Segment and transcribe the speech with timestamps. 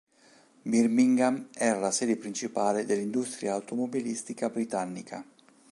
[0.63, 5.23] Birmingham era la sede principale dell'industria automobilistica britannica.